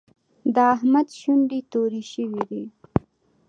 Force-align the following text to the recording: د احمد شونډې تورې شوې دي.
د 0.53 0.55
احمد 0.73 1.07
شونډې 1.19 1.59
تورې 1.71 2.01
شوې 2.11 2.41
دي. 2.49 2.63